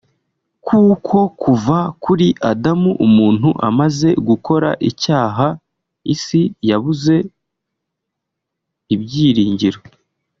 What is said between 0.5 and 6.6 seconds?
kuko kuva kuri Adamu umuntu amaze gukora icyaha isi